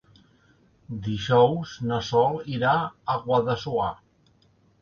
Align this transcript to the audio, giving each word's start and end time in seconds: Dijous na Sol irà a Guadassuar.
Dijous 1.07 1.75
na 1.91 1.99
Sol 2.09 2.41
irà 2.57 2.73
a 2.89 3.19
Guadassuar. 3.27 3.95